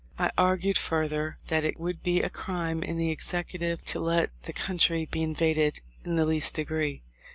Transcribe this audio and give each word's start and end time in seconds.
I 0.17 0.31
argued 0.35 0.79
further 0.79 1.37
that 1.49 1.63
it 1.63 1.79
would 1.79 2.01
be 2.01 2.23
a 2.23 2.29
crime 2.31 2.81
in 2.81 2.97
the 2.97 3.11
Executive 3.11 3.85
to 3.85 3.99
let 3.99 4.31
the 4.45 4.51
coun 4.53 4.79
try 4.79 5.05
be 5.05 5.21
invaded 5.21 5.79
in 6.03 6.15
the 6.15 6.25
least 6.25 6.55
degree. 6.55 7.03